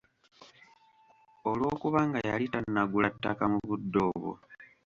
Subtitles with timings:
[1.49, 4.31] Olw'okubanga yali tannagula ttaka mu budde obwo.